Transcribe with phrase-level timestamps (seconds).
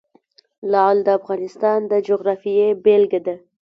[0.71, 3.35] لعل د افغانستان د جغرافیې بېلګه ده.